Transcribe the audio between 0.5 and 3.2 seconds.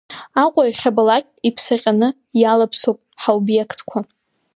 иахьабалак иԥсаҟьаны иалаԥсоуп